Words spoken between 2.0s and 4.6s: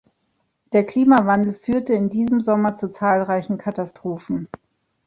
diesem Sommer zu zahlreichen Katastrophen.